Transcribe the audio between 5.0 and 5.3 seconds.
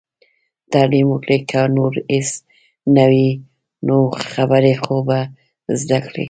به